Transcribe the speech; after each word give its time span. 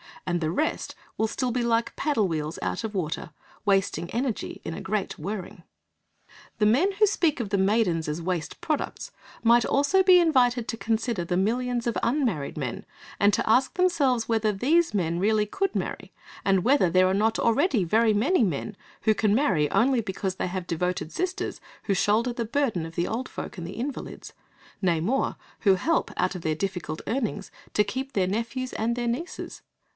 And 0.25 0.39
the 0.41 0.49
rest 0.49 0.95
will 1.17 1.27
still 1.27 1.51
be 1.51 1.61
like 1.61 1.95
paddle 1.95 2.27
wheels 2.27 2.57
out 2.61 2.83
of 2.83 2.95
water, 2.95 3.31
wasting 3.65 4.09
energy 4.11 4.61
in 4.63 4.73
a 4.73 4.81
great 4.81 5.19
whirring. 5.19 5.63
The 6.57 6.65
men 6.65 6.93
who 6.93 7.05
speak 7.05 7.39
of 7.39 7.49
the 7.49 7.57
maidens 7.57 8.07
as 8.07 8.21
waste 8.21 8.61
products 8.61 9.11
might 9.43 9.65
also 9.65 10.01
be 10.01 10.19
invited 10.19 10.67
to 10.69 10.77
consider 10.77 11.23
the 11.25 11.37
millions 11.37 11.85
of 11.85 11.97
unmarried 12.01 12.57
men, 12.57 12.85
and 13.19 13.31
to 13.33 13.47
ask 13.47 13.73
themselves 13.75 14.29
whether 14.29 14.51
these 14.51 14.93
men 14.93 15.19
really 15.19 15.45
could 15.45 15.75
marry, 15.75 16.13
and 16.45 16.63
whether 16.63 16.89
there 16.89 17.07
are 17.07 17.13
not 17.15 17.37
already 17.37 17.83
very 17.83 18.13
many 18.13 18.43
men, 18.43 18.75
who 19.01 19.13
can 19.13 19.35
marry 19.35 19.69
only 19.69 20.01
because 20.01 20.35
they 20.35 20.47
have 20.47 20.65
devoted 20.65 21.11
sisters 21.11 21.59
who 21.83 21.93
shoulder 21.93 22.33
the 22.33 22.45
burden 22.45 22.85
of 22.87 22.95
the 22.95 23.07
old 23.07 23.27
folk 23.29 23.57
and 23.57 23.67
the 23.67 23.73
invalids; 23.73 24.33
nay, 24.81 24.99
more, 24.99 25.35
who 25.59 25.75
help, 25.75 26.09
out 26.17 26.33
of 26.35 26.41
their 26.41 26.55
difficult 26.55 27.01
earnings, 27.05 27.51
to 27.73 27.83
keep 27.83 28.13
their 28.13 28.27
nephews 28.27 28.71
and 28.73 28.95
their 28.95 29.07
nieces. 29.07 29.61